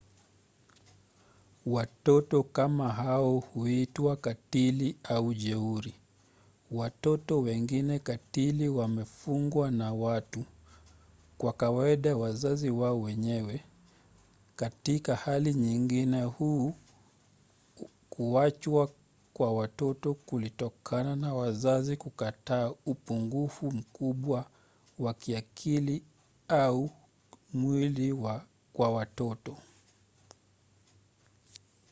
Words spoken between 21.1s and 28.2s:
na wazazi kukataa upungufu mkubwa wa kiakili au mwili